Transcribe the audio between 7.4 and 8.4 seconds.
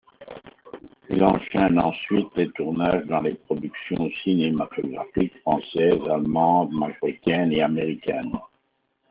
et américaines.